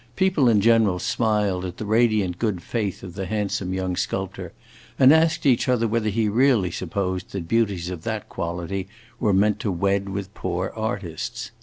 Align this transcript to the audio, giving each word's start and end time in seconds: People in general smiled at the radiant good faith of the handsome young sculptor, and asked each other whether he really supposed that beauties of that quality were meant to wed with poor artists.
People 0.15 0.49
in 0.49 0.61
general 0.61 0.97
smiled 0.97 1.63
at 1.63 1.77
the 1.77 1.85
radiant 1.85 2.39
good 2.39 2.63
faith 2.63 3.03
of 3.03 3.13
the 3.13 3.27
handsome 3.27 3.71
young 3.71 3.95
sculptor, 3.95 4.51
and 4.97 5.13
asked 5.13 5.45
each 5.45 5.69
other 5.69 5.87
whether 5.87 6.09
he 6.09 6.27
really 6.27 6.71
supposed 6.71 7.33
that 7.33 7.47
beauties 7.47 7.91
of 7.91 8.01
that 8.01 8.27
quality 8.27 8.87
were 9.19 9.31
meant 9.31 9.59
to 9.59 9.71
wed 9.71 10.09
with 10.09 10.33
poor 10.33 10.73
artists. 10.75 11.51